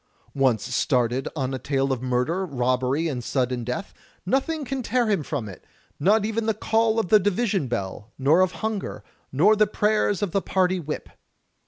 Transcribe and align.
Once 0.33 0.73
started 0.75 1.27
on 1.35 1.53
a 1.53 1.59
tale 1.59 1.93
of 1.93 2.01
murder, 2.01 2.43
robbery, 2.43 3.07
and 3.07 3.23
sudden 3.23 3.63
death, 3.63 3.93
nothing 4.25 4.65
can 4.65 4.81
tear 4.81 5.05
him 5.07 5.21
from 5.21 5.47
it, 5.47 5.63
not 5.99 6.25
even 6.25 6.47
the 6.47 6.55
call 6.55 6.97
of 6.97 7.09
the 7.09 7.19
division 7.19 7.67
bell, 7.67 8.11
nor 8.17 8.41
of 8.41 8.51
hunger, 8.65 9.03
nor 9.31 9.55
the 9.55 9.67
prayers 9.67 10.23
of 10.23 10.31
the 10.31 10.41
party 10.41 10.79
Whip. 10.79 11.07